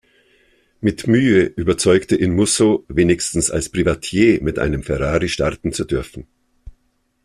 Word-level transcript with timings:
Mit 0.79 1.05
Mühe 1.05 1.43
überzeugte 1.43 2.15
ihn 2.15 2.33
Musso, 2.33 2.85
wenigstens 2.87 3.51
als 3.51 3.69
Privatier 3.69 4.41
mit 4.41 4.57
einem 4.57 4.81
Ferrari 4.81 5.29
starten 5.29 5.73
zu 5.73 5.85
dürfen. 5.85 6.25